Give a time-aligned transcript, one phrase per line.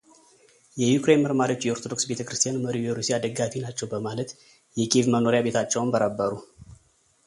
[0.81, 4.31] የዩክሬን መርማሪዎች የኦርቶዶክስ ቤተክርስትያን መሪው የሩሲያ ደጋፊ ናቸው በማለት
[4.81, 6.33] የኪዬቭ መኖሪያ ቤታቸውን በረበሩ።